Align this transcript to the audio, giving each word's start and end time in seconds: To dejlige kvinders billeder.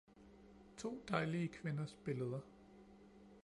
To 0.77 1.01
dejlige 1.07 1.47
kvinders 1.47 1.97
billeder. 2.05 2.39